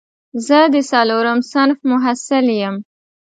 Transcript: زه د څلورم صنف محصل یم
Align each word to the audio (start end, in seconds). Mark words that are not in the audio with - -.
زه 0.47 0.59
د 0.73 0.75
څلورم 0.91 1.39
صنف 1.51 1.79
محصل 1.91 2.45
یم 2.61 2.75